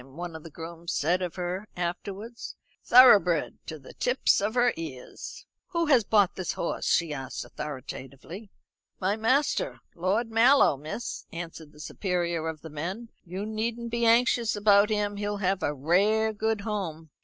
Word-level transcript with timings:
one 0.03 0.35
of 0.35 0.41
the 0.41 0.49
grooms 0.49 0.91
said 0.91 1.21
of 1.21 1.35
her 1.35 1.67
afterwards. 1.77 2.55
"Thoroughbred 2.83 3.59
to 3.67 3.77
the 3.77 3.93
tips 3.93 4.41
of 4.41 4.55
her 4.55 4.73
ears." 4.75 5.45
"Who 5.67 5.85
has 5.85 6.03
bought 6.03 6.35
this 6.35 6.53
horse?" 6.53 6.87
she 6.87 7.13
asked 7.13 7.45
authoritatively. 7.45 8.49
"My 8.99 9.15
master, 9.15 9.79
Lord 9.93 10.31
Mallow, 10.31 10.75
miss," 10.75 11.27
answered 11.31 11.71
the 11.71 11.79
superior 11.79 12.47
of 12.47 12.61
the 12.61 12.69
men. 12.71 13.09
"You 13.25 13.45
needn't 13.45 13.91
be 13.91 14.07
anxious 14.07 14.55
about 14.55 14.89
him; 14.89 15.17
he'll 15.17 15.37
have 15.37 15.61
a 15.61 15.71
rare 15.71 16.33
good 16.33 16.61
home." 16.61 17.11